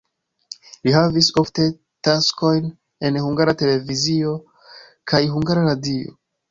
Li 0.87 0.93
havis 0.95 1.29
ofte 1.41 1.67
taskojn 2.09 2.73
en 3.11 3.23
Hungara 3.27 3.57
Televizio 3.63 4.37
kaj 5.13 5.27
Hungara 5.37 5.73
Radio. 5.73 6.23